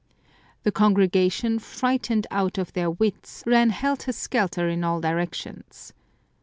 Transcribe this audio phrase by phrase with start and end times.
[0.63, 5.93] The congregation, frightened out of their wits, ran helter skelter in all directions.